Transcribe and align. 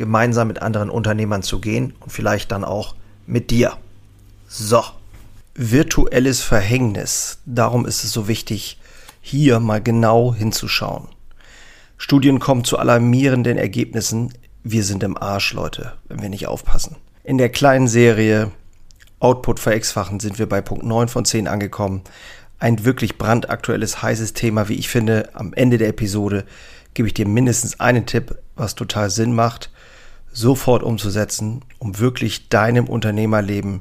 gemeinsam 0.00 0.48
mit 0.48 0.62
anderen 0.62 0.88
Unternehmern 0.88 1.42
zu 1.42 1.60
gehen 1.60 1.92
und 2.00 2.10
vielleicht 2.10 2.50
dann 2.50 2.64
auch 2.64 2.94
mit 3.26 3.50
dir. 3.50 3.74
So, 4.48 4.82
virtuelles 5.54 6.40
Verhängnis. 6.40 7.38
Darum 7.44 7.84
ist 7.84 8.02
es 8.02 8.12
so 8.12 8.26
wichtig, 8.26 8.80
hier 9.20 9.60
mal 9.60 9.82
genau 9.82 10.34
hinzuschauen. 10.34 11.08
Studien 11.98 12.40
kommen 12.40 12.64
zu 12.64 12.78
alarmierenden 12.78 13.58
Ergebnissen. 13.58 14.32
Wir 14.64 14.84
sind 14.84 15.02
im 15.02 15.18
Arsch, 15.18 15.52
Leute, 15.52 15.92
wenn 16.08 16.22
wir 16.22 16.30
nicht 16.30 16.46
aufpassen. 16.46 16.96
In 17.22 17.36
der 17.36 17.50
kleinen 17.50 17.86
Serie 17.86 18.50
Output 19.18 19.60
ver-x-fachen 19.60 20.18
sind 20.18 20.38
wir 20.38 20.48
bei 20.48 20.62
Punkt 20.62 20.82
9 20.82 21.08
von 21.08 21.26
10 21.26 21.46
angekommen. 21.46 22.00
Ein 22.58 22.86
wirklich 22.86 23.18
brandaktuelles, 23.18 24.00
heißes 24.00 24.32
Thema, 24.32 24.70
wie 24.70 24.76
ich 24.76 24.88
finde. 24.88 25.28
Am 25.34 25.52
Ende 25.52 25.76
der 25.76 25.88
Episode 25.88 26.46
gebe 27.00 27.08
ich 27.08 27.14
dir 27.14 27.26
mindestens 27.26 27.80
einen 27.80 28.04
Tipp, 28.04 28.36
was 28.56 28.74
total 28.74 29.08
Sinn 29.08 29.34
macht 29.34 29.70
sofort 30.32 30.82
umzusetzen, 30.82 31.62
um 31.78 31.98
wirklich 31.98 32.50
deinem 32.50 32.90
Unternehmerleben 32.90 33.80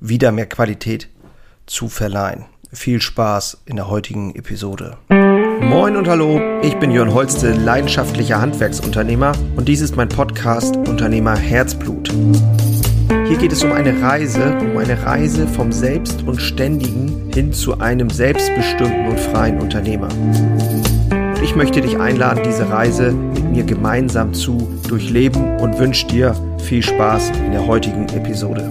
wieder 0.00 0.32
mehr 0.32 0.46
Qualität 0.46 1.10
zu 1.66 1.90
verleihen. 1.90 2.46
Viel 2.72 3.02
Spaß 3.02 3.58
in 3.66 3.76
der 3.76 3.90
heutigen 3.90 4.34
Episode. 4.34 4.96
Moin 5.10 5.96
und 5.96 6.08
hallo, 6.08 6.40
ich 6.62 6.74
bin 6.76 6.90
Jörn 6.90 7.12
Holste, 7.12 7.52
leidenschaftlicher 7.52 8.40
Handwerksunternehmer 8.40 9.32
und 9.54 9.68
dies 9.68 9.82
ist 9.82 9.94
mein 9.94 10.08
Podcast 10.08 10.78
Unternehmer 10.78 11.36
Herzblut. 11.36 12.08
Hier 12.08 13.36
geht 13.36 13.52
es 13.52 13.62
um 13.62 13.72
eine 13.72 14.00
Reise, 14.00 14.56
um 14.60 14.78
eine 14.78 15.04
Reise 15.04 15.46
vom 15.46 15.72
Selbst 15.72 16.22
und 16.22 16.40
Ständigen 16.40 17.30
hin 17.34 17.52
zu 17.52 17.80
einem 17.80 18.08
selbstbestimmten 18.08 19.08
und 19.08 19.20
freien 19.20 19.60
Unternehmer. 19.60 20.08
Und 21.36 21.42
ich 21.42 21.54
möchte 21.54 21.82
dich 21.82 21.98
einladen, 21.98 22.42
diese 22.46 22.70
Reise 22.70 23.12
mit 23.12 23.44
mir 23.44 23.64
gemeinsam 23.64 24.32
zu 24.32 24.80
durchleben 24.88 25.58
und 25.58 25.78
wünsche 25.78 26.06
dir 26.06 26.34
viel 26.58 26.82
Spaß 26.82 27.30
in 27.44 27.52
der 27.52 27.66
heutigen 27.66 28.08
Episode. 28.08 28.62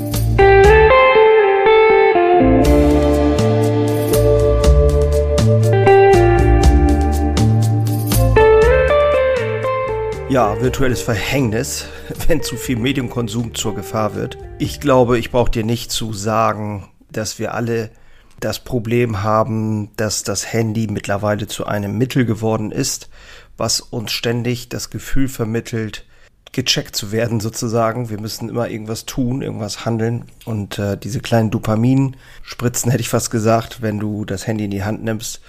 Ja, 10.27 10.59
virtuelles 10.59 11.03
Verhängnis, 11.03 11.85
wenn 12.27 12.41
zu 12.41 12.55
viel 12.55 12.77
Mediumkonsum 12.77 13.53
zur 13.53 13.75
Gefahr 13.75 14.15
wird. 14.15 14.39
Ich 14.57 14.79
glaube, 14.79 15.19
ich 15.19 15.29
brauche 15.29 15.51
dir 15.51 15.63
nicht 15.63 15.91
zu 15.91 16.13
sagen, 16.13 16.89
dass 17.11 17.37
wir 17.37 17.53
alle 17.53 17.91
das 18.39 18.59
Problem 18.59 19.23
haben, 19.23 19.89
dass 19.95 20.23
das 20.23 20.51
Handy 20.51 20.87
mittlerweile 20.87 21.47
zu 21.47 21.65
einem 21.65 21.97
Mittel 21.97 22.25
geworden 22.25 22.71
ist, 22.71 23.09
was 23.57 23.79
uns 23.79 24.11
ständig 24.11 24.69
das 24.69 24.89
Gefühl 24.89 25.27
vermittelt, 25.27 26.05
gecheckt 26.51 26.95
zu 26.95 27.11
werden 27.11 27.39
sozusagen. 27.41 28.09
Wir 28.09 28.19
müssen 28.19 28.49
immer 28.49 28.69
irgendwas 28.69 29.05
tun, 29.05 29.41
irgendwas 29.41 29.85
handeln. 29.85 30.25
Und 30.45 30.79
äh, 30.79 30.97
diese 30.97 31.19
kleinen 31.19 31.51
Dopaminspritzen 31.51 32.91
hätte 32.91 33.01
ich 33.01 33.09
fast 33.09 33.31
gesagt, 33.31 33.81
wenn 33.81 33.99
du 33.99 34.25
das 34.25 34.47
Handy 34.47 34.65
in 34.65 34.71
die 34.71 34.83
Hand 34.83 35.03
nimmst, 35.03 35.41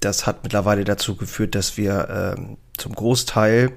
das 0.00 0.26
hat 0.26 0.42
mittlerweile 0.42 0.84
dazu 0.84 1.16
geführt, 1.16 1.54
dass 1.54 1.76
wir 1.76 2.36
äh, 2.36 2.56
zum 2.76 2.94
Großteil 2.94 3.72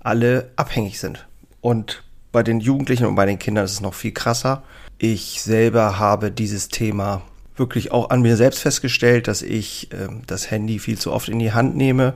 alle 0.00 0.50
abhängig 0.56 0.98
sind. 0.98 1.26
Und 1.60 2.02
bei 2.32 2.42
den 2.42 2.60
Jugendlichen 2.60 3.06
und 3.06 3.14
bei 3.14 3.26
den 3.26 3.38
Kindern 3.38 3.64
ist 3.64 3.72
es 3.72 3.80
noch 3.80 3.94
viel 3.94 4.12
krasser. 4.12 4.62
Ich 4.98 5.42
selber 5.42 5.98
habe 5.98 6.30
dieses 6.30 6.68
Thema 6.68 7.22
wirklich 7.58 7.92
auch 7.92 8.10
an 8.10 8.22
mir 8.22 8.36
selbst 8.36 8.60
festgestellt, 8.60 9.28
dass 9.28 9.42
ich 9.42 9.92
äh, 9.92 10.08
das 10.26 10.50
Handy 10.50 10.78
viel 10.78 10.98
zu 10.98 11.12
oft 11.12 11.28
in 11.28 11.38
die 11.38 11.52
Hand 11.52 11.76
nehme, 11.76 12.14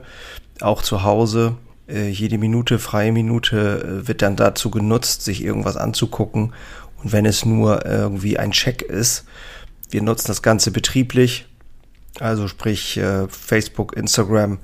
auch 0.61 0.81
zu 0.81 1.03
Hause. 1.03 1.55
Äh, 1.87 2.09
jede 2.09 2.37
Minute, 2.37 2.79
freie 2.79 3.11
Minute 3.11 4.01
äh, 4.03 4.07
wird 4.07 4.21
dann 4.21 4.35
dazu 4.35 4.71
genutzt, 4.71 5.23
sich 5.23 5.43
irgendwas 5.43 5.77
anzugucken. 5.77 6.53
Und 7.03 7.11
wenn 7.11 7.25
es 7.25 7.45
nur 7.45 7.85
irgendwie 7.85 8.37
ein 8.39 8.51
Check 8.51 8.81
ist, 8.81 9.25
wir 9.89 10.01
nutzen 10.01 10.27
das 10.27 10.41
Ganze 10.41 10.71
betrieblich, 10.71 11.45
also 12.19 12.47
sprich 12.47 12.97
äh, 12.97 13.27
Facebook, 13.27 13.95
Instagram 13.95 14.59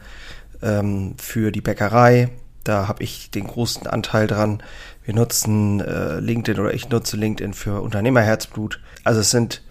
ähm, 0.61 1.16
für 1.17 1.51
die 1.51 1.61
Bäckerei. 1.61 2.29
Da 2.63 2.88
habe 2.88 3.03
ich 3.03 3.31
den 3.31 3.47
großen 3.47 3.88
Anteil 3.88 4.28
dran. 4.28 4.61
Wir 5.03 5.13
nutzen 5.13 5.79
äh, 5.79 6.19
LinkedIn 6.19 6.61
oder 6.61 6.73
ich 6.73 6.90
nutze 6.90 7.17
LinkedIn 7.17 7.53
für 7.53 7.81
Unternehmerherzblut. 7.81 8.79
Also 9.03 9.22
es 9.22 9.31
sind 9.31 9.61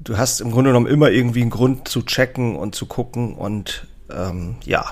du 0.00 0.16
hast 0.16 0.40
im 0.40 0.50
Grunde 0.50 0.70
genommen 0.70 0.86
immer 0.86 1.10
irgendwie 1.10 1.42
einen 1.42 1.50
Grund 1.50 1.88
zu 1.88 2.02
checken 2.02 2.56
und 2.56 2.74
zu 2.74 2.86
gucken 2.86 3.34
und 3.34 3.86
ähm, 4.10 4.56
ja. 4.64 4.84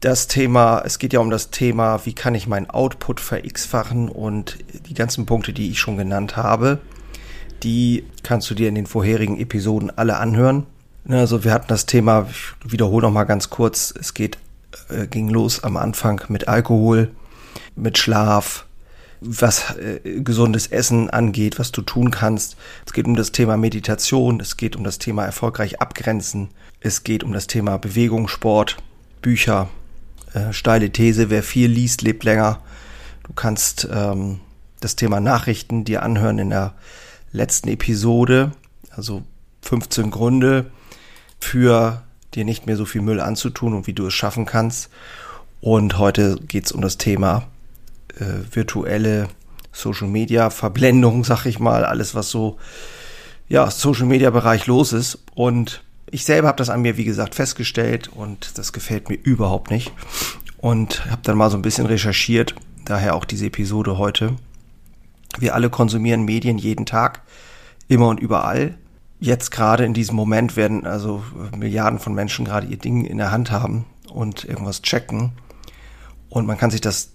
Das 0.00 0.26
Thema, 0.26 0.82
es 0.84 0.98
geht 0.98 1.14
ja 1.14 1.20
um 1.20 1.30
das 1.30 1.50
Thema, 1.50 2.04
wie 2.04 2.12
kann 2.12 2.34
ich 2.34 2.46
meinen 2.46 2.68
Output 2.68 3.20
ver-x-fachen 3.20 4.10
und 4.10 4.58
die 4.86 4.92
ganzen 4.92 5.24
Punkte, 5.24 5.54
die 5.54 5.70
ich 5.70 5.78
schon 5.78 5.96
genannt 5.96 6.36
habe, 6.36 6.80
die 7.62 8.04
kannst 8.22 8.50
du 8.50 8.54
dir 8.54 8.68
in 8.68 8.74
den 8.74 8.86
vorherigen 8.86 9.40
Episoden 9.40 9.90
alle 9.96 10.18
anhören. 10.18 10.66
Also 11.08 11.42
wir 11.42 11.52
hatten 11.52 11.68
das 11.68 11.86
Thema, 11.86 12.26
ich 12.30 12.70
wiederhole 12.70 13.06
noch 13.06 13.12
mal 13.12 13.24
ganz 13.24 13.48
kurz, 13.48 13.94
es 13.98 14.12
geht, 14.12 14.36
äh, 14.90 15.06
ging 15.06 15.30
los 15.30 15.64
am 15.64 15.78
Anfang 15.78 16.20
mit 16.28 16.48
Alkohol, 16.48 17.10
mit 17.74 17.96
Schlaf, 17.96 18.66
was 19.24 19.76
äh, 19.76 20.20
gesundes 20.20 20.66
Essen 20.66 21.10
angeht, 21.10 21.58
was 21.58 21.72
du 21.72 21.82
tun 21.82 22.10
kannst. 22.10 22.56
Es 22.86 22.92
geht 22.92 23.06
um 23.06 23.16
das 23.16 23.32
Thema 23.32 23.56
Meditation, 23.56 24.40
es 24.40 24.56
geht 24.56 24.76
um 24.76 24.84
das 24.84 24.98
Thema 24.98 25.24
erfolgreich 25.24 25.80
abgrenzen, 25.80 26.48
es 26.80 27.04
geht 27.04 27.24
um 27.24 27.32
das 27.32 27.46
Thema 27.46 27.78
Bewegung, 27.78 28.28
Sport, 28.28 28.76
Bücher, 29.22 29.68
äh, 30.34 30.52
steile 30.52 30.90
These, 30.90 31.30
wer 31.30 31.42
viel 31.42 31.70
liest, 31.70 32.02
lebt 32.02 32.24
länger. 32.24 32.60
Du 33.24 33.32
kannst 33.32 33.88
ähm, 33.90 34.40
das 34.80 34.96
Thema 34.96 35.20
Nachrichten 35.20 35.84
dir 35.84 36.02
anhören 36.02 36.38
in 36.38 36.50
der 36.50 36.74
letzten 37.32 37.68
Episode, 37.68 38.52
also 38.90 39.22
15 39.62 40.10
Gründe 40.10 40.70
für 41.40 42.02
dir 42.34 42.44
nicht 42.44 42.66
mehr 42.66 42.76
so 42.76 42.84
viel 42.84 43.00
Müll 43.00 43.20
anzutun 43.20 43.74
und 43.74 43.86
wie 43.86 43.94
du 43.94 44.06
es 44.06 44.14
schaffen 44.14 44.44
kannst. 44.44 44.90
Und 45.60 45.98
heute 45.98 46.36
geht 46.46 46.66
es 46.66 46.72
um 46.72 46.82
das 46.82 46.98
Thema 46.98 47.46
äh, 48.18 48.54
virtuelle 48.54 49.28
Social 49.72 50.08
Media 50.08 50.50
Verblendung, 50.50 51.24
sag 51.24 51.46
ich 51.46 51.58
mal, 51.58 51.84
alles 51.84 52.14
was 52.14 52.30
so 52.30 52.58
ja 53.48 53.70
Social 53.70 54.06
Media 54.06 54.30
Bereich 54.30 54.66
los 54.66 54.92
ist 54.92 55.18
und 55.34 55.82
ich 56.10 56.24
selber 56.24 56.48
habe 56.48 56.58
das 56.58 56.70
an 56.70 56.82
mir 56.82 56.96
wie 56.96 57.04
gesagt 57.04 57.34
festgestellt 57.34 58.08
und 58.08 58.56
das 58.58 58.72
gefällt 58.72 59.08
mir 59.08 59.16
überhaupt 59.16 59.70
nicht 59.70 59.92
und 60.58 61.04
habe 61.10 61.22
dann 61.24 61.36
mal 61.36 61.50
so 61.50 61.58
ein 61.58 61.62
bisschen 61.62 61.86
recherchiert, 61.86 62.54
daher 62.84 63.16
auch 63.16 63.24
diese 63.24 63.46
Episode 63.46 63.98
heute. 63.98 64.36
Wir 65.38 65.54
alle 65.54 65.68
konsumieren 65.70 66.24
Medien 66.24 66.58
jeden 66.58 66.86
Tag, 66.86 67.22
immer 67.88 68.08
und 68.08 68.20
überall. 68.20 68.78
Jetzt 69.18 69.50
gerade 69.50 69.84
in 69.84 69.94
diesem 69.94 70.16
Moment 70.16 70.56
werden 70.56 70.86
also 70.86 71.24
Milliarden 71.56 71.98
von 71.98 72.14
Menschen 72.14 72.44
gerade 72.44 72.66
ihr 72.66 72.76
Ding 72.76 73.04
in 73.04 73.18
der 73.18 73.32
Hand 73.32 73.50
haben 73.50 73.84
und 74.12 74.44
irgendwas 74.44 74.82
checken. 74.82 75.32
Und 76.28 76.46
man 76.46 76.56
kann 76.56 76.70
sich 76.70 76.80
das 76.80 77.13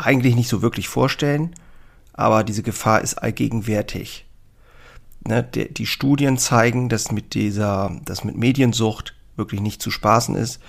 eigentlich 0.00 0.34
nicht 0.34 0.48
so 0.48 0.62
wirklich 0.62 0.88
vorstellen, 0.88 1.54
aber 2.12 2.44
diese 2.44 2.62
Gefahr 2.62 3.00
ist 3.00 3.14
allgegenwärtig. 3.14 4.26
Ne, 5.26 5.42
die, 5.42 5.72
die 5.72 5.86
Studien 5.86 6.38
zeigen, 6.38 6.88
dass 6.88 7.12
mit 7.12 7.34
dieser, 7.34 7.94
dass 8.04 8.24
mit 8.24 8.36
Mediensucht 8.36 9.14
wirklich 9.36 9.60
nicht 9.60 9.82
zu 9.82 9.90
spaßen 9.90 10.34
ist 10.34 10.60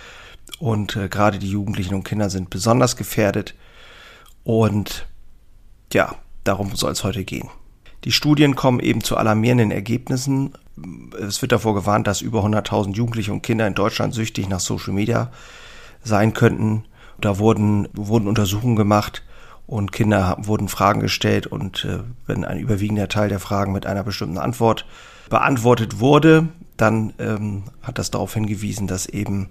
und 0.60 0.96
äh, 0.96 1.08
gerade 1.08 1.40
die 1.40 1.50
Jugendlichen 1.50 1.96
und 1.96 2.04
Kinder 2.04 2.30
sind 2.30 2.50
besonders 2.50 2.98
gefährdet 2.98 3.56
und 4.44 5.08
ja, 5.94 6.16
darum 6.44 6.76
soll 6.76 6.92
es 6.92 7.04
heute 7.04 7.24
gehen. 7.24 7.50
Die 8.04 8.12
Studien 8.12 8.56
kommen 8.56 8.80
eben 8.80 9.04
zu 9.04 9.16
alarmierenden 9.18 9.72
Ergebnissen. 9.72 10.54
Es 11.20 11.42
wird 11.42 11.52
davor 11.52 11.76
gewarnt, 11.76 12.08
dass 12.08 12.22
über 12.22 12.44
100.000 12.44 12.96
Jugendliche 12.96 13.32
und 13.32 13.44
Kinder 13.44 13.68
in 13.68 13.76
Deutschland 13.76 14.14
süchtig 14.14 14.50
nach 14.50 14.60
Social 14.60 14.94
Media 14.94 15.32
sein 16.04 16.34
könnten. 16.34 16.86
Da 17.22 17.40
wurden, 17.40 17.88
wurden 17.94 18.28
Untersuchungen 18.28 18.76
gemacht 18.76 19.24
und 19.68 19.92
Kinder 19.92 20.38
wurden 20.42 20.68
Fragen 20.68 21.00
gestellt 21.00 21.48
und 21.48 21.86
äh, 21.86 22.00
wenn 22.28 22.44
ein 22.44 22.60
überwiegender 22.60 23.08
Teil 23.08 23.30
der 23.30 23.40
Fragen 23.40 23.72
mit 23.72 23.86
einer 23.86 24.04
bestimmten 24.04 24.38
Antwort 24.38 24.86
beantwortet 25.30 26.00
wurde, 26.00 26.50
dann 26.76 27.14
ähm, 27.20 27.64
hat 27.82 27.98
das 27.98 28.12
darauf 28.12 28.34
hingewiesen, 28.34 28.88
dass 28.88 29.06
eben 29.06 29.50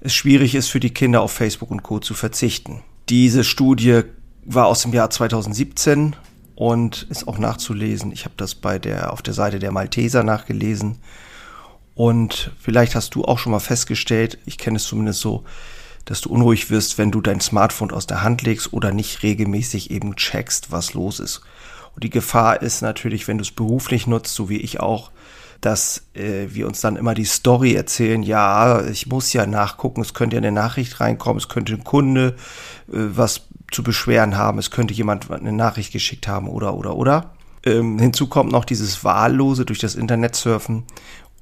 es 0.00 0.14
schwierig 0.14 0.54
ist 0.54 0.68
für 0.68 0.80
die 0.80 0.90
Kinder 0.90 1.22
auf 1.22 1.32
Facebook 1.32 1.70
und 1.70 1.82
Co. 1.82 1.98
zu 1.98 2.14
verzichten. 2.14 2.82
Diese 3.08 3.42
Studie 3.42 4.02
war 4.44 4.66
aus 4.66 4.82
dem 4.82 4.92
Jahr 4.92 5.10
2017 5.10 6.14
und 6.54 7.06
ist 7.10 7.26
auch 7.26 7.38
nachzulesen. 7.38 8.12
Ich 8.12 8.24
habe 8.24 8.34
das 8.36 8.54
bei 8.54 8.78
der 8.78 9.12
auf 9.12 9.22
der 9.22 9.34
Seite 9.34 9.58
der 9.58 9.72
Malteser 9.72 10.24
nachgelesen. 10.24 10.96
Und 11.94 12.52
vielleicht 12.60 12.94
hast 12.94 13.14
du 13.14 13.24
auch 13.24 13.38
schon 13.38 13.52
mal 13.52 13.60
festgestellt, 13.60 14.38
ich 14.46 14.58
kenne 14.58 14.76
es 14.76 14.84
zumindest 14.84 15.20
so, 15.20 15.44
dass 16.08 16.22
du 16.22 16.30
unruhig 16.30 16.70
wirst, 16.70 16.96
wenn 16.96 17.10
du 17.10 17.20
dein 17.20 17.42
Smartphone 17.42 17.90
aus 17.90 18.06
der 18.06 18.22
Hand 18.22 18.40
legst 18.40 18.72
oder 18.72 18.92
nicht 18.92 19.22
regelmäßig 19.22 19.90
eben 19.90 20.16
checkst, 20.16 20.72
was 20.72 20.94
los 20.94 21.20
ist. 21.20 21.42
Und 21.94 22.02
die 22.02 22.08
Gefahr 22.08 22.62
ist 22.62 22.80
natürlich, 22.80 23.28
wenn 23.28 23.36
du 23.36 23.42
es 23.42 23.50
beruflich 23.50 24.06
nutzt, 24.06 24.34
so 24.34 24.48
wie 24.48 24.56
ich 24.56 24.80
auch, 24.80 25.10
dass 25.60 26.04
äh, 26.14 26.46
wir 26.48 26.66
uns 26.66 26.80
dann 26.80 26.96
immer 26.96 27.12
die 27.12 27.26
Story 27.26 27.74
erzählen, 27.74 28.22
ja, 28.22 28.86
ich 28.86 29.06
muss 29.06 29.34
ja 29.34 29.44
nachgucken, 29.44 30.00
es 30.00 30.14
könnte 30.14 30.36
ja 30.36 30.40
eine 30.40 30.50
Nachricht 30.50 30.98
reinkommen, 30.98 31.36
es 31.36 31.50
könnte 31.50 31.74
ein 31.74 31.84
Kunde 31.84 32.36
äh, 32.88 32.92
was 32.92 33.42
zu 33.70 33.82
beschweren 33.82 34.38
haben, 34.38 34.58
es 34.58 34.70
könnte 34.70 34.94
jemand 34.94 35.30
eine 35.30 35.52
Nachricht 35.52 35.92
geschickt 35.92 36.26
haben 36.26 36.48
oder 36.48 36.72
oder 36.72 36.96
oder. 36.96 37.34
Ähm, 37.66 37.98
hinzu 37.98 38.28
kommt 38.28 38.50
noch 38.50 38.64
dieses 38.64 39.04
Wahllose 39.04 39.66
durch 39.66 39.80
das 39.80 39.94
Internet 39.94 40.36
surfen 40.36 40.84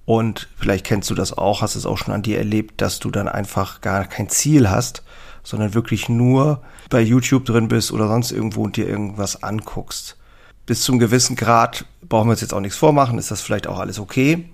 und 0.06 0.48
vielleicht 0.56 0.86
kennst 0.86 1.10
du 1.10 1.14
das 1.14 1.36
auch, 1.36 1.60
hast 1.60 1.74
es 1.74 1.84
auch 1.84 1.98
schon 1.98 2.14
an 2.14 2.22
dir 2.22 2.38
erlebt, 2.38 2.80
dass 2.80 3.00
du 3.00 3.10
dann 3.10 3.28
einfach 3.28 3.80
gar 3.80 4.04
kein 4.04 4.28
Ziel 4.28 4.70
hast, 4.70 5.02
sondern 5.42 5.74
wirklich 5.74 6.08
nur 6.08 6.62
bei 6.88 7.00
YouTube 7.00 7.44
drin 7.44 7.68
bist 7.68 7.92
oder 7.92 8.06
sonst 8.06 8.30
irgendwo 8.30 8.62
und 8.62 8.76
dir 8.76 8.88
irgendwas 8.88 9.42
anguckst. 9.42 10.16
Bis 10.64 10.82
zum 10.82 11.00
gewissen 11.00 11.34
Grad 11.36 11.84
brauchen 12.02 12.28
wir 12.28 12.32
uns 12.32 12.40
jetzt 12.40 12.54
auch 12.54 12.60
nichts 12.60 12.78
vormachen, 12.78 13.18
ist 13.18 13.32
das 13.32 13.42
vielleicht 13.42 13.66
auch 13.66 13.80
alles 13.80 13.98
okay. 13.98 14.48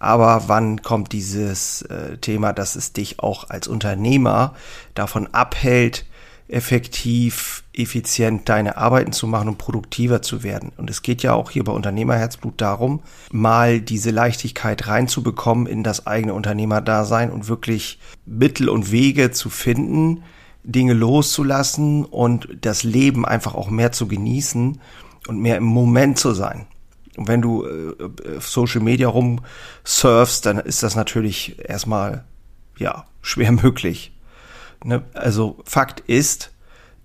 Aber 0.00 0.44
wann 0.48 0.82
kommt 0.82 1.12
dieses 1.12 1.82
äh, 1.82 2.16
Thema, 2.18 2.52
dass 2.52 2.74
es 2.74 2.92
dich 2.92 3.20
auch 3.20 3.48
als 3.48 3.68
Unternehmer 3.68 4.54
davon 4.94 5.28
abhält, 5.28 6.04
effektiv, 6.50 7.62
effizient 7.72 8.48
deine 8.48 8.76
Arbeiten 8.76 9.12
zu 9.12 9.26
machen 9.26 9.48
und 9.48 9.58
produktiver 9.58 10.20
zu 10.20 10.42
werden. 10.42 10.72
Und 10.76 10.90
es 10.90 11.02
geht 11.02 11.22
ja 11.22 11.32
auch 11.32 11.50
hier 11.50 11.64
bei 11.64 11.72
Unternehmerherzblut 11.72 12.60
darum, 12.60 13.00
mal 13.30 13.80
diese 13.80 14.10
Leichtigkeit 14.10 14.86
reinzubekommen 14.88 15.66
in 15.66 15.82
das 15.82 16.06
eigene 16.06 16.34
Unternehmerdasein 16.34 17.30
und 17.30 17.48
wirklich 17.48 17.98
Mittel 18.26 18.68
und 18.68 18.90
Wege 18.90 19.30
zu 19.30 19.48
finden, 19.48 20.24
Dinge 20.64 20.92
loszulassen 20.92 22.04
und 22.04 22.48
das 22.60 22.82
Leben 22.82 23.24
einfach 23.24 23.54
auch 23.54 23.70
mehr 23.70 23.92
zu 23.92 24.08
genießen 24.08 24.80
und 25.28 25.38
mehr 25.40 25.56
im 25.56 25.64
Moment 25.64 26.18
zu 26.18 26.34
sein. 26.34 26.66
Und 27.16 27.28
wenn 27.28 27.42
du 27.42 27.64
äh, 27.64 28.36
auf 28.36 28.48
Social 28.48 28.80
Media 28.80 29.08
rumsurfst, 29.08 30.44
dann 30.44 30.58
ist 30.58 30.82
das 30.82 30.96
natürlich 30.96 31.56
erstmal, 31.60 32.24
ja, 32.78 33.06
schwer 33.22 33.52
möglich. 33.52 34.12
Ne? 34.84 35.04
Also 35.14 35.58
Fakt 35.64 36.00
ist, 36.00 36.52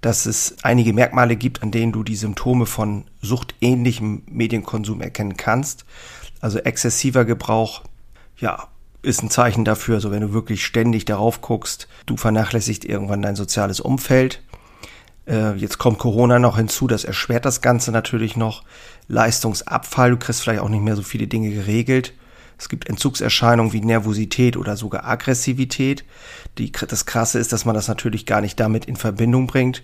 dass 0.02 0.26
es 0.26 0.56
einige 0.62 0.94
Merkmale 0.94 1.36
gibt, 1.36 1.64
an 1.64 1.72
denen 1.72 1.92
du 1.92 2.04
die 2.04 2.16
Symptome 2.16 2.66
von 2.66 3.06
suchtähnlichem 3.22 4.24
Medienkonsum 4.28 5.02
erkennen 5.02 5.36
kannst. 5.36 5.86
Also 6.42 6.60
exzessiver 6.60 7.26
Gebrauch, 7.26 7.82
ja, 8.38 8.68
ist 9.02 9.24
ein 9.24 9.30
Zeichen 9.30 9.66
dafür, 9.66 9.96
also 9.96 10.12
wenn 10.12 10.22
du 10.22 10.34
wirklich 10.34 10.66
ständig 10.66 11.06
darauf 11.06 11.42
guckst, 11.42 11.88
du 12.06 12.18
vernachlässigst 12.18 12.86
irgendwann 12.86 13.22
dein 13.22 13.36
soziales 13.36 13.80
Umfeld. 13.80 14.42
Äh, 15.28 15.54
jetzt 15.56 15.78
kommt 15.78 16.00
Corona 16.00 16.40
noch 16.40 16.58
hinzu, 16.58 16.88
das 16.88 17.04
erschwert 17.04 17.46
das 17.46 17.62
Ganze 17.62 17.92
natürlich 17.92 18.36
noch. 18.36 18.64
Leistungsabfall, 19.08 20.12
du 20.12 20.18
kriegst 20.18 20.42
vielleicht 20.42 20.62
auch 20.62 20.70
nicht 20.70 20.84
mehr 20.84 20.96
so 20.96 21.04
viele 21.04 21.28
Dinge 21.28 21.52
geregelt. 21.52 22.14
Es 22.58 22.70
gibt 22.70 22.88
Entzugserscheinungen 22.88 23.74
wie 23.74 23.82
Nervosität 23.82 24.58
oder 24.58 24.78
sogar 24.78 25.06
Aggressivität. 25.06 26.06
Die, 26.58 26.72
das 26.72 27.06
Krasse 27.06 27.40
ist, 27.40 27.52
dass 27.54 27.66
man 27.66 27.76
das 27.76 27.88
natürlich 27.88 28.26
gar 28.26 28.42
nicht 28.42 28.60
damit 28.60 28.86
in 28.86 28.96
Verbindung 28.96 29.48
bringt. 29.48 29.84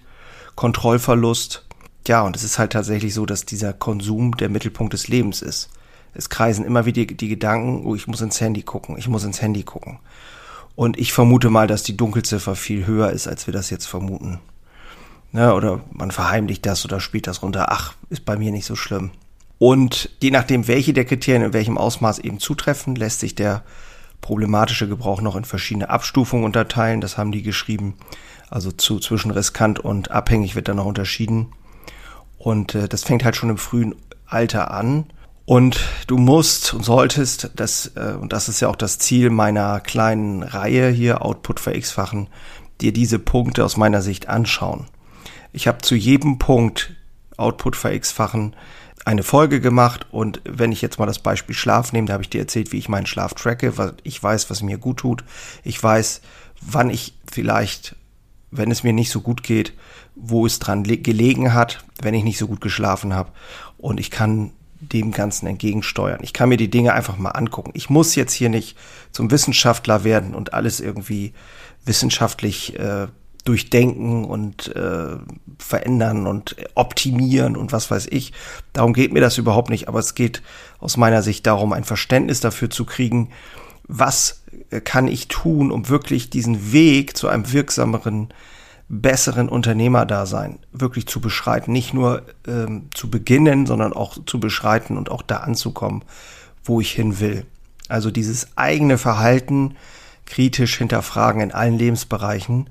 Kontrollverlust. 0.55 1.65
Ja, 2.07 2.21
und 2.21 2.35
es 2.35 2.43
ist 2.43 2.59
halt 2.59 2.73
tatsächlich 2.73 3.13
so, 3.13 3.25
dass 3.25 3.45
dieser 3.45 3.73
Konsum 3.73 4.35
der 4.37 4.49
Mittelpunkt 4.49 4.93
des 4.93 5.07
Lebens 5.07 5.41
ist. 5.41 5.69
Es 6.13 6.29
kreisen 6.29 6.65
immer 6.65 6.85
wieder 6.85 7.05
die, 7.05 7.27
Gedanken, 7.29 7.85
oh, 7.85 7.95
ich 7.95 8.07
muss 8.07 8.21
ins 8.21 8.41
Handy 8.41 8.63
gucken, 8.63 8.97
ich 8.97 9.07
muss 9.07 9.23
ins 9.23 9.41
Handy 9.41 9.63
gucken. 9.63 9.99
Und 10.75 10.97
ich 10.97 11.13
vermute 11.13 11.49
mal, 11.49 11.67
dass 11.67 11.83
die 11.83 11.95
Dunkelziffer 11.95 12.55
viel 12.55 12.85
höher 12.85 13.11
ist, 13.11 13.27
als 13.27 13.47
wir 13.47 13.53
das 13.53 13.69
jetzt 13.69 13.85
vermuten. 13.85 14.39
Ne, 15.33 15.53
oder 15.53 15.81
man 15.91 16.11
verheimlicht 16.11 16.65
das 16.65 16.83
oder 16.83 16.99
spielt 16.99 17.27
das 17.27 17.41
runter. 17.41 17.67
Ach, 17.69 17.93
ist 18.09 18.25
bei 18.25 18.35
mir 18.35 18.51
nicht 18.51 18.65
so 18.65 18.75
schlimm. 18.75 19.11
Und 19.61 20.09
je 20.19 20.31
nachdem, 20.31 20.67
welche 20.67 20.91
der 20.91 21.05
Kriterien 21.05 21.43
in 21.43 21.53
welchem 21.53 21.77
Ausmaß 21.77 22.17
eben 22.17 22.39
zutreffen, 22.39 22.95
lässt 22.95 23.19
sich 23.19 23.35
der 23.35 23.61
problematische 24.19 24.87
Gebrauch 24.87 25.21
noch 25.21 25.35
in 25.35 25.45
verschiedene 25.45 25.91
Abstufungen 25.91 26.45
unterteilen. 26.45 26.99
Das 26.99 27.15
haben 27.19 27.31
die 27.31 27.43
geschrieben. 27.43 27.93
Also 28.49 28.71
zu, 28.71 28.97
zwischen 28.97 29.29
riskant 29.29 29.77
und 29.77 30.09
abhängig 30.09 30.55
wird 30.55 30.67
da 30.67 30.73
noch 30.73 30.87
unterschieden. 30.87 31.51
Und 32.39 32.73
äh, 32.73 32.87
das 32.87 33.03
fängt 33.03 33.23
halt 33.23 33.35
schon 33.35 33.51
im 33.51 33.59
frühen 33.59 33.93
Alter 34.25 34.71
an. 34.71 35.05
Und 35.45 35.79
du 36.07 36.17
musst 36.17 36.73
und 36.73 36.83
solltest, 36.83 37.51
das, 37.55 37.91
äh, 37.95 38.15
und 38.19 38.33
das 38.33 38.49
ist 38.49 38.61
ja 38.61 38.67
auch 38.67 38.75
das 38.75 38.97
Ziel 38.97 39.29
meiner 39.29 39.79
kleinen 39.79 40.41
Reihe 40.41 40.89
hier, 40.89 41.23
Output 41.23 41.59
für 41.59 41.75
X-Fachen, 41.75 42.29
dir 42.81 42.93
diese 42.93 43.19
Punkte 43.19 43.63
aus 43.63 43.77
meiner 43.77 44.01
Sicht 44.01 44.27
anschauen. 44.27 44.87
Ich 45.53 45.67
habe 45.67 45.83
zu 45.83 45.93
jedem 45.93 46.39
Punkt 46.39 46.95
Output 47.37 47.75
für 47.75 47.93
X-Fachen 47.93 48.55
eine 49.05 49.23
Folge 49.23 49.61
gemacht 49.61 50.05
und 50.11 50.41
wenn 50.43 50.71
ich 50.71 50.81
jetzt 50.81 50.99
mal 50.99 51.05
das 51.05 51.19
Beispiel 51.19 51.55
Schlaf 51.55 51.91
nehme, 51.91 52.07
da 52.07 52.13
habe 52.13 52.23
ich 52.23 52.29
dir 52.29 52.41
erzählt, 52.41 52.71
wie 52.71 52.77
ich 52.77 52.89
meinen 52.89 53.05
Schlaf 53.05 53.33
tracke, 53.33 53.77
weil 53.77 53.93
ich 54.03 54.21
weiß, 54.21 54.49
was 54.49 54.61
mir 54.61 54.77
gut 54.77 54.97
tut. 54.97 55.23
Ich 55.63 55.81
weiß, 55.81 56.21
wann 56.61 56.89
ich 56.89 57.15
vielleicht, 57.31 57.95
wenn 58.51 58.69
es 58.69 58.83
mir 58.83 58.93
nicht 58.93 59.09
so 59.09 59.21
gut 59.21 59.43
geht, 59.43 59.73
wo 60.15 60.45
es 60.45 60.59
dran 60.59 60.83
gelegen 60.83 61.53
hat, 61.53 61.83
wenn 62.01 62.13
ich 62.13 62.23
nicht 62.23 62.37
so 62.37 62.47
gut 62.47 62.61
geschlafen 62.61 63.13
habe 63.13 63.31
und 63.77 63.99
ich 63.99 64.11
kann 64.11 64.51
dem 64.79 65.11
Ganzen 65.11 65.47
entgegensteuern. 65.47 66.21
Ich 66.23 66.33
kann 66.33 66.49
mir 66.49 66.57
die 66.57 66.69
Dinge 66.69 66.93
einfach 66.93 67.17
mal 67.17 67.29
angucken. 67.29 67.71
Ich 67.75 67.89
muss 67.89 68.15
jetzt 68.15 68.33
hier 68.33 68.49
nicht 68.49 68.75
zum 69.11 69.29
Wissenschaftler 69.29 70.03
werden 70.03 70.33
und 70.33 70.53
alles 70.53 70.79
irgendwie 70.79 71.33
wissenschaftlich 71.85 72.77
äh, 72.79 73.07
durchdenken 73.43 74.25
und 74.25 74.75
äh, 74.75 75.17
verändern 75.57 76.27
und 76.27 76.55
optimieren 76.75 77.55
und 77.57 77.71
was 77.71 77.89
weiß 77.89 78.07
ich. 78.11 78.33
Darum 78.73 78.93
geht 78.93 79.13
mir 79.13 79.21
das 79.21 79.37
überhaupt 79.37 79.69
nicht, 79.69 79.87
aber 79.87 79.99
es 79.99 80.15
geht 80.15 80.41
aus 80.79 80.97
meiner 80.97 81.21
Sicht 81.21 81.47
darum, 81.47 81.73
ein 81.73 81.83
Verständnis 81.83 82.39
dafür 82.39 82.69
zu 82.69 82.85
kriegen, 82.85 83.29
was 83.87 84.43
äh, 84.69 84.81
kann 84.81 85.07
ich 85.07 85.27
tun, 85.27 85.71
um 85.71 85.89
wirklich 85.89 86.29
diesen 86.29 86.71
Weg 86.71 87.17
zu 87.17 87.27
einem 87.27 87.51
wirksameren, 87.51 88.29
besseren 88.89 89.49
Unternehmerdasein 89.49 90.59
wirklich 90.71 91.07
zu 91.07 91.21
beschreiten. 91.21 91.71
Nicht 91.71 91.93
nur 91.93 92.23
ähm, 92.47 92.89
zu 92.93 93.09
beginnen, 93.09 93.65
sondern 93.65 93.93
auch 93.93 94.17
zu 94.25 94.39
beschreiten 94.39 94.97
und 94.97 95.09
auch 95.09 95.21
da 95.21 95.37
anzukommen, 95.37 96.03
wo 96.63 96.81
ich 96.81 96.91
hin 96.91 97.19
will. 97.19 97.45
Also 97.87 98.11
dieses 98.11 98.57
eigene 98.57 98.97
Verhalten 98.97 99.75
kritisch 100.25 100.77
hinterfragen 100.77 101.41
in 101.41 101.51
allen 101.51 101.77
Lebensbereichen 101.77 102.69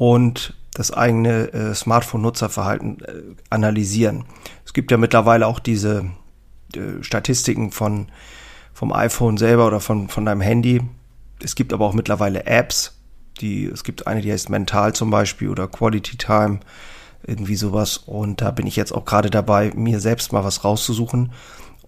und 0.00 0.54
das 0.72 0.92
eigene 0.92 1.52
äh, 1.52 1.74
Smartphone-Nutzerverhalten 1.74 3.00
äh, 3.00 3.22
analysieren. 3.50 4.24
Es 4.64 4.72
gibt 4.72 4.90
ja 4.90 4.96
mittlerweile 4.96 5.46
auch 5.46 5.58
diese 5.58 6.06
äh, 6.74 7.02
Statistiken 7.02 7.70
von 7.70 8.06
vom 8.72 8.94
iPhone 8.94 9.36
selber 9.36 9.66
oder 9.66 9.78
von, 9.78 10.08
von 10.08 10.24
deinem 10.24 10.40
Handy. 10.40 10.80
Es 11.42 11.54
gibt 11.54 11.74
aber 11.74 11.84
auch 11.84 11.92
mittlerweile 11.92 12.46
Apps, 12.46 12.98
die, 13.42 13.66
es 13.66 13.84
gibt 13.84 14.06
eine, 14.06 14.22
die 14.22 14.32
heißt 14.32 14.48
Mental 14.48 14.94
zum 14.94 15.10
Beispiel 15.10 15.50
oder 15.50 15.68
Quality 15.68 16.16
Time, 16.16 16.60
irgendwie 17.22 17.56
sowas. 17.56 17.98
Und 17.98 18.40
da 18.40 18.52
bin 18.52 18.66
ich 18.66 18.76
jetzt 18.76 18.92
auch 18.92 19.04
gerade 19.04 19.28
dabei, 19.28 19.70
mir 19.74 20.00
selbst 20.00 20.32
mal 20.32 20.44
was 20.44 20.64
rauszusuchen. 20.64 21.32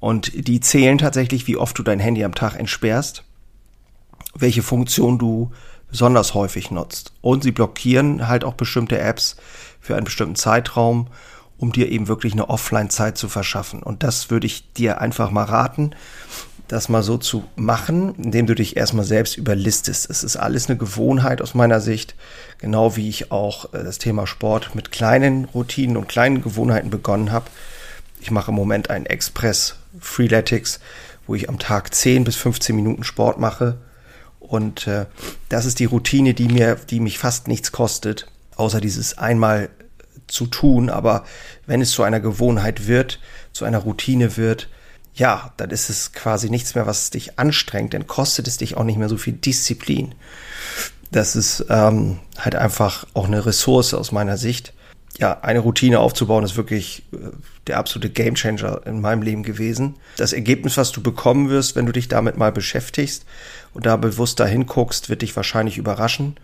Und 0.00 0.48
die 0.48 0.60
zählen 0.60 0.98
tatsächlich, 0.98 1.46
wie 1.46 1.56
oft 1.56 1.78
du 1.78 1.82
dein 1.82 1.98
Handy 1.98 2.24
am 2.24 2.34
Tag 2.34 2.56
entsperrst, 2.56 3.24
welche 4.34 4.62
Funktion 4.62 5.18
du 5.18 5.50
besonders 5.92 6.34
häufig 6.34 6.72
nutzt. 6.72 7.12
Und 7.20 7.44
sie 7.44 7.52
blockieren 7.52 8.26
halt 8.26 8.42
auch 8.44 8.54
bestimmte 8.54 8.98
Apps 8.98 9.36
für 9.80 9.94
einen 9.94 10.04
bestimmten 10.04 10.34
Zeitraum, 10.34 11.06
um 11.58 11.70
dir 11.70 11.88
eben 11.92 12.08
wirklich 12.08 12.32
eine 12.32 12.50
Offline-Zeit 12.50 13.16
zu 13.16 13.28
verschaffen. 13.28 13.82
Und 13.82 14.02
das 14.02 14.30
würde 14.30 14.46
ich 14.46 14.72
dir 14.72 15.00
einfach 15.00 15.30
mal 15.30 15.44
raten, 15.44 15.92
das 16.66 16.88
mal 16.88 17.02
so 17.02 17.18
zu 17.18 17.44
machen, 17.54 18.14
indem 18.16 18.46
du 18.46 18.54
dich 18.54 18.76
erstmal 18.76 19.04
selbst 19.04 19.36
überlistest. 19.36 20.08
Es 20.08 20.24
ist 20.24 20.36
alles 20.36 20.68
eine 20.68 20.78
Gewohnheit 20.78 21.42
aus 21.42 21.54
meiner 21.54 21.80
Sicht, 21.80 22.14
genau 22.58 22.96
wie 22.96 23.10
ich 23.10 23.30
auch 23.30 23.74
äh, 23.74 23.84
das 23.84 23.98
Thema 23.98 24.26
Sport 24.26 24.74
mit 24.74 24.90
kleinen 24.90 25.44
Routinen 25.44 25.98
und 25.98 26.08
kleinen 26.08 26.42
Gewohnheiten 26.42 26.88
begonnen 26.88 27.30
habe. 27.30 27.46
Ich 28.20 28.30
mache 28.30 28.50
im 28.50 28.56
Moment 28.56 28.88
einen 28.88 29.04
Express 29.04 29.76
Freeletics, 30.00 30.80
wo 31.26 31.34
ich 31.34 31.50
am 31.50 31.58
Tag 31.58 31.94
10 31.94 32.24
bis 32.24 32.36
15 32.36 32.74
Minuten 32.74 33.04
Sport 33.04 33.38
mache 33.38 33.76
und 34.52 34.86
äh, 34.86 35.06
das 35.48 35.64
ist 35.64 35.78
die 35.78 35.86
Routine, 35.86 36.34
die 36.34 36.48
mir, 36.48 36.74
die 36.74 37.00
mich 37.00 37.18
fast 37.18 37.48
nichts 37.48 37.72
kostet, 37.72 38.26
außer 38.56 38.82
dieses 38.82 39.16
einmal 39.16 39.70
zu 40.26 40.46
tun. 40.46 40.90
Aber 40.90 41.24
wenn 41.64 41.80
es 41.80 41.92
zu 41.92 42.02
einer 42.02 42.20
Gewohnheit 42.20 42.86
wird, 42.86 43.18
zu 43.54 43.64
einer 43.64 43.78
Routine 43.78 44.36
wird, 44.36 44.68
ja, 45.14 45.54
dann 45.56 45.70
ist 45.70 45.88
es 45.88 46.12
quasi 46.12 46.50
nichts 46.50 46.74
mehr, 46.74 46.86
was 46.86 47.08
dich 47.08 47.38
anstrengt, 47.38 47.94
dann 47.94 48.06
kostet 48.06 48.46
es 48.46 48.58
dich 48.58 48.76
auch 48.76 48.84
nicht 48.84 48.98
mehr 48.98 49.08
so 49.08 49.16
viel 49.16 49.32
Disziplin. 49.32 50.14
Das 51.10 51.34
ist 51.34 51.64
ähm, 51.70 52.18
halt 52.36 52.54
einfach 52.54 53.06
auch 53.14 53.28
eine 53.28 53.46
Ressource 53.46 53.94
aus 53.94 54.12
meiner 54.12 54.36
Sicht. 54.36 54.74
Ja, 55.18 55.40
eine 55.42 55.58
Routine 55.58 56.00
aufzubauen, 56.00 56.44
ist 56.44 56.56
wirklich 56.56 57.04
äh, 57.12 57.16
der 57.66 57.78
absolute 57.78 58.10
Gamechanger 58.10 58.82
in 58.86 59.00
meinem 59.00 59.22
Leben 59.22 59.42
gewesen. 59.42 59.96
Das 60.16 60.32
Ergebnis, 60.32 60.76
was 60.76 60.92
du 60.92 61.02
bekommen 61.02 61.48
wirst, 61.48 61.76
wenn 61.76 61.86
du 61.86 61.92
dich 61.92 62.08
damit 62.08 62.36
mal 62.36 62.52
beschäftigst 62.52 63.24
und 63.74 63.86
da 63.86 63.96
bewusst 63.96 64.40
dahin 64.40 64.66
guckst, 64.66 65.10
wird 65.10 65.22
dich 65.22 65.36
wahrscheinlich 65.36 65.78
überraschen. 65.78 66.36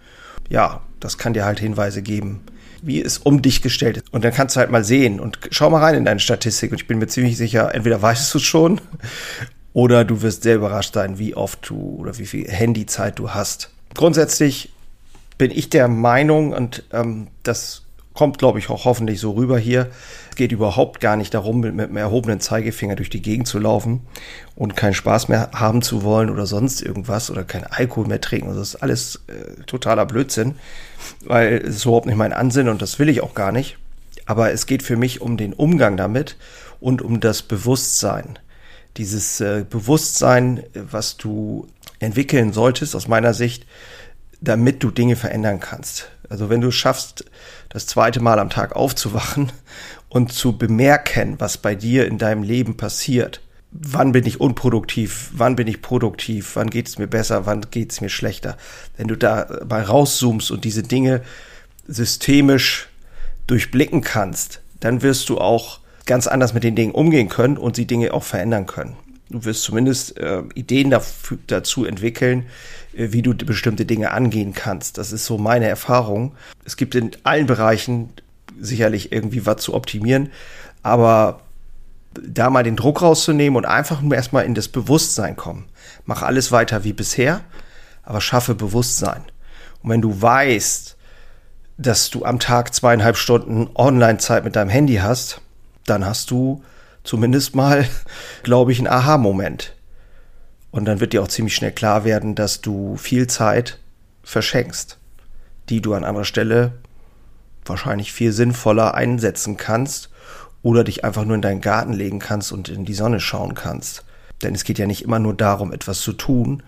Ja, 0.49 0.83
das 1.01 1.19
kann 1.19 1.33
dir 1.33 1.45
halt 1.45 1.61
Hinweise 1.61 2.03
geben, 2.03 2.41
wie 2.83 3.03
es 3.03 3.19
um 3.19 3.43
dich 3.43 3.63
gestellt 3.63 3.99
ist. 3.99 4.13
Und 4.13 4.25
dann 4.25 4.33
kannst 4.33 4.57
du 4.57 4.61
halt 4.61 4.71
mal 4.71 4.85
sehen 4.85 5.19
und 5.19 5.39
schau 5.51 5.71
mal 5.71 5.83
rein 5.83 5.95
in 5.95 6.05
deine 6.05 6.21
Statistik. 6.21 6.71
Und 6.71 6.81
ich 6.81 6.87
bin 6.87 6.99
mir 6.99 7.09
ziemlich 7.09 7.37
sicher, 7.37 7.75
entweder 7.75 8.01
weißt 8.01 8.33
du 8.33 8.39
es 8.39 8.45
schon 8.45 8.81
oder 9.73 10.05
du 10.05 10.23
wirst 10.23 10.43
sehr 10.43 10.57
überrascht 10.57 10.95
sein, 10.95 11.19
wie 11.19 11.35
oft 11.35 11.69
du 11.69 11.97
oder 11.99 12.19
wie 12.19 12.27
viel 12.27 12.49
Handyzeit 12.49 13.19
du 13.19 13.31
hast. 13.31 13.71
Grundsätzlich 13.95 14.73
bin 15.39 15.51
ich 15.51 15.71
der 15.71 15.89
Meinung, 15.89 16.53
und 16.53 16.85
ähm, 16.93 17.29
das 17.43 17.83
kommt, 18.19 18.39
glaube 18.39 18.59
ich, 18.59 18.69
auch 18.69 18.85
hoffentlich 18.85 19.21
so 19.21 19.31
rüber 19.31 19.61
hier. 19.61 19.91
Es 20.31 20.35
geht 20.35 20.51
überhaupt 20.51 20.99
gar 20.99 21.15
nicht 21.15 21.35
darum, 21.35 21.61
mit, 21.61 21.73
mit 21.77 21.87
einem 21.87 21.99
erhobenen 21.99 22.41
Zeigefinger 22.41 22.97
durch 22.97 23.11
die 23.11 23.23
Gegend 23.23 23.47
zu 23.47 23.61
laufen 23.61 24.01
und 24.57 24.75
keinen 24.75 24.95
Spaß 24.95 25.29
mehr 25.29 25.51
haben 25.55 25.83
zu 25.83 26.03
wollen 26.03 26.29
oder 26.29 26.45
sonst 26.45 26.83
irgendwas 26.83 27.31
oder 27.31 27.45
keinen 27.45 27.67
Alkohol 27.67 28.09
mehr 28.09 28.21
trinken. 28.21 28.49
Das 28.49 28.71
ist 28.71 28.83
alles 28.83 29.21
äh, 29.29 29.63
totaler 29.67 30.05
Blödsinn, 30.05 30.57
weil 31.27 31.59
es 31.59 31.77
ist 31.77 31.85
überhaupt 31.85 32.07
nicht 32.07 32.17
mein 32.17 32.33
Ansinnen 32.33 32.73
und 32.73 32.83
das 32.83 32.99
will 32.99 33.09
ich 33.09 33.21
auch 33.21 33.35
gar 33.35 33.53
nicht. 33.53 33.79
Aber 34.27 34.51
es 34.51 34.67
geht 34.67 34.83
für 34.83 34.97
mich 34.97 35.21
um 35.21 35.37
den 35.37 35.53
Umgang 35.53 35.97
damit 35.97 36.35
und 36.81 37.03
um 37.03 37.21
das 37.21 37.43
Bewusstsein. 37.43 38.37
Dieses 38.97 39.41
äh, 39.41 39.65
Bewusstsein, 39.71 40.65
was 40.75 41.19
du 41.19 41.69
entwickeln 42.01 42.53
solltest, 42.53 42.97
aus 42.97 43.07
meiner 43.07 43.33
Sicht, 43.33 43.65
damit 44.41 44.83
du 44.83 44.91
Dinge 44.91 45.17
verändern 45.17 45.61
kannst. 45.61 46.11
Also 46.29 46.51
wenn 46.51 46.61
du 46.61 46.71
schaffst, 46.71 47.25
das 47.69 47.87
zweite 47.87 48.21
Mal 48.21 48.39
am 48.39 48.51
Tag 48.51 48.77
aufzuwachen 48.77 49.53
und 50.09 50.33
zu 50.33 50.57
bemerken, 50.57 51.37
was 51.39 51.59
bei 51.59 51.75
dir 51.75 52.07
in 52.07 52.19
deinem 52.19 52.43
Leben 52.43 52.77
passiert. 52.77 53.41
Wann 53.71 54.13
bin 54.13 54.25
ich 54.25 54.41
unproduktiv? 54.41 55.31
Wann 55.35 55.55
bin 55.55 55.67
ich 55.67 55.83
produktiv? 55.83 56.57
Wann 56.57 56.71
geht 56.71 56.89
es 56.89 56.99
mir 56.99 57.07
besser? 57.07 57.45
Wann 57.45 57.67
geht 57.71 57.93
es 57.93 58.01
mir 58.01 58.09
schlechter? 58.09 58.57
Wenn 58.97 59.09
du 59.09 59.17
da 59.17 59.47
mal 59.69 59.83
rauszoomst 59.83 60.51
und 60.51 60.65
diese 60.65 60.83
Dinge 60.83 61.21
systemisch 61.87 62.89
durchblicken 63.47 64.01
kannst, 64.01 64.63
dann 64.81 65.03
wirst 65.03 65.29
du 65.29 65.39
auch 65.39 65.81
ganz 66.07 66.27
anders 66.27 66.55
mit 66.55 66.65
den 66.65 66.77
Dingen 66.77 66.93
umgehen 66.93 67.29
können 67.29 67.59
und 67.59 67.77
die 67.77 67.87
Dinge 67.87 68.15
auch 68.15 68.25
verändern 68.25 68.67
können. 68.67 68.97
Du 69.31 69.45
wirst 69.45 69.63
zumindest 69.63 70.17
äh, 70.19 70.43
Ideen 70.55 70.91
dafür, 70.91 71.39
dazu 71.47 71.85
entwickeln, 71.85 72.47
äh, 72.95 73.09
wie 73.13 73.23
du 73.23 73.35
bestimmte 73.35 73.85
Dinge 73.85 74.11
angehen 74.11 74.55
kannst. 74.55 74.99
Das 74.99 75.13
ist 75.13 75.27
so 75.27 75.39
meine 75.39 75.69
Erfahrung. 75.69 76.35
Es 76.65 76.77
gibt 76.77 76.95
in 76.95 77.11
allen 77.25 77.47
Bereichen 77.47 78.11
sicherlich 78.59 79.13
irgendwie 79.13 79.45
was 79.47 79.63
zu 79.63 79.75
optimieren, 79.75 80.31
aber 80.83 81.41
da 82.15 82.51
mal 82.51 82.63
den 82.63 82.77
Druck 82.77 83.03
rauszunehmen 83.03 83.57
und 83.57 83.67
einfach 83.67 84.01
nur 84.01 84.15
erstmal 84.17 84.45
in 84.45 84.55
das 84.55 84.69
Bewusstsein 84.69 85.37
kommen. 85.37 85.67
Mach 86.05 86.23
alles 86.23 86.51
weiter 86.51 86.85
wie 86.85 86.93
bisher, 86.93 87.43
aber 88.03 88.21
schaffe 88.21 88.55
Bewusstsein. 88.55 89.23
Und 89.83 89.91
wenn 89.91 90.03
du 90.03 90.21
weißt, 90.21 90.97
dass 91.77 92.11
du 92.11 92.25
am 92.25 92.41
Tag 92.41 92.75
zweieinhalb 92.75 93.17
Stunden 93.17 93.69
Online-Zeit 93.75 94.45
mit 94.45 94.57
deinem 94.57 94.71
Handy 94.71 94.97
hast, 94.97 95.41
dann 95.85 96.05
hast 96.05 96.31
du 96.31 96.63
zumindest 97.09 97.57
mal, 97.57 97.89
glaube 98.43 98.73
ich, 98.73 98.79
einen 98.79 98.89
Aha-Moment. 98.89 99.75
Und 100.71 100.85
dann 100.85 101.01
wird 101.01 101.15
dir 101.15 101.23
auch 101.23 101.29
ziemlich 101.29 101.55
schnell 101.55 101.73
klar 101.73 102.05
werden, 102.05 102.35
dass 102.35 102.61
du 102.61 102.97
viel 102.97 103.27
Zeit 103.27 103.79
verschenkst, 104.23 104.99
die 105.71 105.81
du 105.81 105.95
an 105.95 106.05
anderer 106.05 106.27
Stelle 106.27 106.73
wahrscheinlich 107.65 108.13
viel 108.13 108.33
sinnvoller 108.33 108.95
einsetzen 108.95 109.57
kannst 109.57 110.11
oder 110.63 110.85
dich 110.85 111.05
einfach 111.05 111.25
nur 111.25 111.35
in 111.37 111.43
deinen 111.43 111.63
Garten 111.63 111.93
legen 111.95 112.19
kannst 112.19 112.53
und 112.53 112.69
in 112.69 112.85
die 112.85 112.95
Sonne 112.95 113.21
schauen 113.21 113.55
kannst. 113.55 114.05
Denn 114.43 114.55
es 114.55 114.65
geht 114.65 114.79
ja 114.79 114.87
nicht 114.87 115.03
immer 115.03 115.19
nur 115.19 115.35
darum, 115.35 115.73
etwas 115.73 116.01
zu 116.01 116.13
tun, 116.13 116.63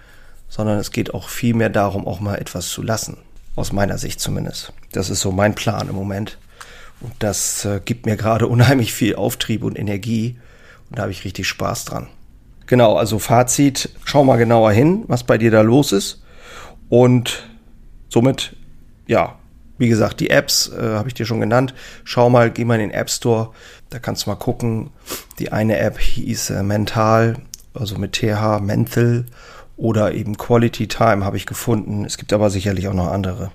sondern 0.49 0.79
es 0.79 0.91
geht 0.91 1.13
auch 1.13 1.29
viel 1.29 1.55
mehr 1.55 1.69
darum, 1.69 2.07
auch 2.07 2.21
mal 2.21 2.37
etwas 2.37 2.69
zu 2.69 2.83
lassen. 2.83 3.19
Aus 3.57 3.73
meiner 3.73 3.99
Sicht 3.99 4.21
zumindest. 4.21 4.73
Das 4.93 5.11
ist 5.11 5.21
so 5.21 5.33
mein 5.33 5.55
Plan 5.55 5.89
im 5.89 5.95
Moment. 5.95 6.39
Und 7.01 7.13
das 7.19 7.65
äh, 7.65 7.81
gibt 7.85 8.07
mir 8.07 8.17
gerade 8.17 8.47
unheimlich 8.49 8.93
viel 8.93 9.17
Auftrieb 9.17 9.65
und 9.65 9.79
Energie. 9.79 10.39
Und 10.89 10.99
da 10.99 11.03
habe 11.03 11.13
ich 11.13 11.25
richtig 11.25 11.49
Spaß 11.49 11.85
dran. 11.85 12.09
Genau, 12.67 12.97
also 12.97 13.19
Fazit, 13.19 13.91
schau 14.05 14.23
mal 14.23 14.37
genauer 14.37 14.71
hin, 14.73 15.05
was 15.09 15.25
bei 15.25 15.39
dir 15.39 15.51
da 15.51 15.61
los 15.63 15.93
ist. 15.93 16.23
Und 16.89 17.49
somit, 18.09 18.55
ja, 19.07 19.39
wie 19.79 19.89
gesagt, 19.89 20.21
die 20.21 20.31
Apps 20.31 20.69
äh, 20.69 20.95
habe 20.95 21.09
ich 21.09 21.15
dir 21.15 21.27
schon 21.27 21.41
genannt. 21.41 21.75
Schau 22.05 22.29
mal, 22.31 22.51
geh 22.51 22.65
mal 22.65 22.75
in 22.75 22.91
den 22.91 22.91
App 22.91 23.11
Store, 23.11 23.51
da 23.89 23.99
kannst 23.99 24.27
du 24.27 24.31
mal 24.31 24.37
gucken. 24.37 24.91
Die 25.39 25.53
eine 25.53 25.79
App 25.79 25.99
hieß 25.99 26.51
äh, 26.51 26.63
Mental, 26.63 27.39
also 27.75 27.97
mit 27.97 28.13
TH, 28.13 28.61
Mental 28.61 29.25
oder 29.77 30.13
eben 30.13 30.37
Quality 30.37 30.87
Time 30.87 31.25
habe 31.25 31.39
ich 31.39 31.47
gefunden. 31.47 32.05
Es 32.05 32.19
gibt 32.19 32.33
aber 32.33 32.51
sicherlich 32.51 32.89
auch 32.89 32.95
noch 32.95 33.11
andere. 33.11 33.51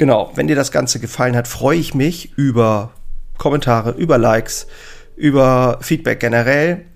Genau, 0.00 0.32
wenn 0.34 0.48
dir 0.48 0.56
das 0.56 0.72
Ganze 0.72 0.98
gefallen 0.98 1.36
hat, 1.36 1.46
freue 1.46 1.76
ich 1.76 1.92
mich 1.92 2.32
über 2.38 2.94
Kommentare, 3.36 3.90
über 3.90 4.16
Likes, 4.16 4.66
über 5.14 5.76
Feedback 5.82 6.20
generell. 6.20 6.86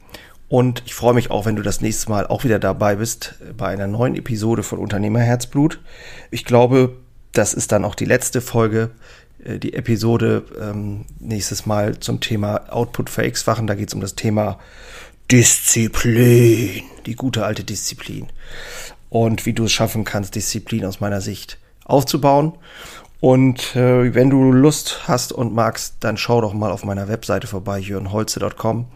Und 0.48 0.82
ich 0.86 0.94
freue 0.94 1.12
mich 1.12 1.30
auch, 1.30 1.44
wenn 1.44 1.54
du 1.54 1.60
das 1.60 1.82
nächste 1.82 2.08
Mal 2.08 2.26
auch 2.26 2.44
wieder 2.44 2.58
dabei 2.58 2.96
bist 2.96 3.34
bei 3.58 3.68
einer 3.68 3.88
neuen 3.88 4.16
Episode 4.16 4.62
von 4.62 4.78
Unternehmerherzblut. 4.78 5.82
Ich 6.30 6.46
glaube, 6.46 6.96
das 7.32 7.52
ist 7.52 7.72
dann 7.72 7.84
auch 7.84 7.94
die 7.94 8.06
letzte 8.06 8.40
Folge, 8.40 8.92
äh, 9.44 9.58
die 9.58 9.74
Episode 9.74 10.42
ähm, 10.58 11.04
nächstes 11.18 11.66
Mal 11.66 11.98
zum 11.98 12.20
Thema 12.20 12.72
Output 12.72 13.10
für 13.10 13.26
X-Fachen. 13.26 13.66
Da 13.66 13.74
geht 13.74 13.88
es 13.88 13.94
um 13.94 14.00
das 14.00 14.14
Thema 14.14 14.58
Disziplin, 15.30 16.84
die 17.04 17.16
gute 17.16 17.44
alte 17.44 17.64
Disziplin. 17.64 18.28
Und 19.10 19.44
wie 19.44 19.52
du 19.52 19.64
es 19.64 19.72
schaffen 19.72 20.04
kannst, 20.04 20.36
Disziplin 20.36 20.86
aus 20.86 21.00
meiner 21.00 21.20
Sicht 21.20 21.58
aufzubauen. 21.84 22.54
Und 23.20 23.74
äh, 23.74 24.14
wenn 24.14 24.28
du 24.28 24.52
Lust 24.52 25.08
hast 25.08 25.32
und 25.32 25.54
magst, 25.54 25.96
dann 26.00 26.16
schau 26.16 26.40
doch 26.40 26.52
mal 26.52 26.70
auf 26.70 26.84
meiner 26.84 27.08
Webseite 27.08 27.46
vorbei, 27.46 27.78
jörnholze.com 27.78 28.86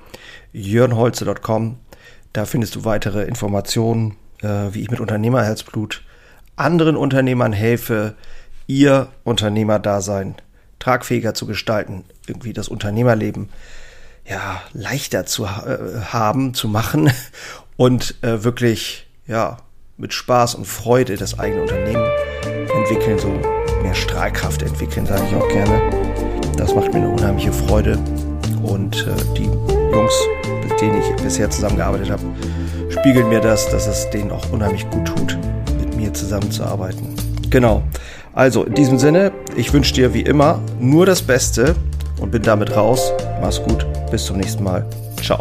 jörnholze.com. 0.53 1.79
Da 2.33 2.45
findest 2.45 2.77
du 2.77 2.85
weitere 2.85 3.25
Informationen, 3.25 4.17
äh, 4.43 4.49
wie 4.73 4.83
ich 4.83 4.91
mit 4.91 5.01
Unternehmerherzblut 5.01 6.03
anderen 6.57 6.97
Unternehmern 6.97 7.53
helfe, 7.53 8.15
ihr 8.67 9.09
Unternehmerdasein 9.25 10.35
tragfähiger 10.79 11.35
zu 11.35 11.47
gestalten, 11.47 12.05
irgendwie 12.27 12.53
das 12.53 12.69
Unternehmerleben 12.69 13.49
ja 14.27 14.61
leichter 14.73 15.25
zu 15.25 15.45
äh, 15.45 16.01
haben, 16.07 16.55
zu 16.55 16.69
machen 16.69 17.11
und 17.77 18.17
äh, 18.23 18.45
wirklich 18.45 19.09
ja 19.27 19.59
mit 19.97 20.13
Spaß 20.13 20.57
und 20.57 20.67
Freude 20.67 21.17
das 21.17 21.39
eigene 21.39 21.63
Unternehmen 21.63 22.09
entwickeln, 22.71 23.19
so 23.19 23.29
mehr 23.83 23.95
Strahlkraft 23.95 24.63
entwickeln, 24.63 25.07
sage 25.07 25.23
ich 25.29 25.37
auch 25.37 25.49
gerne. 25.49 25.81
Das 26.57 26.75
macht 26.75 26.93
mir 26.93 27.01
eine 27.01 27.11
unheimliche 27.11 27.53
Freude 27.53 27.99
und 28.63 29.07
äh, 29.07 29.35
die 29.37 29.45
Jungs, 29.45 30.13
mit 30.63 30.81
denen 30.81 31.01
ich 31.01 31.23
bisher 31.23 31.51
zusammengearbeitet 31.51 32.11
habe, 32.11 32.23
spiegeln 32.91 33.29
mir 33.29 33.41
das, 33.41 33.71
dass 33.71 33.87
es 33.87 34.09
denen 34.11 34.31
auch 34.31 34.51
unheimlich 34.51 34.89
gut 34.91 35.07
tut, 35.07 35.39
mit 35.79 35.97
mir 35.97 36.13
zusammenzuarbeiten. 36.13 37.15
Genau. 37.51 37.83
Also 38.35 38.65
in 38.65 38.75
diesem 38.75 38.99
Sinne, 38.99 39.33
ich 39.57 39.73
wünsche 39.73 39.95
dir 39.95 40.15
wie 40.15 40.23
immer 40.23 40.61
nur 40.79 41.07
das 41.07 41.23
Beste 41.23 41.75
und 42.21 42.31
bin 42.31 42.43
damit 42.43 42.77
raus. 42.77 43.13
Mach's 43.41 43.63
gut, 43.63 43.87
bis 44.11 44.27
zum 44.27 44.37
nächsten 44.37 44.63
Mal. 44.63 44.85
Ciao. 45.23 45.41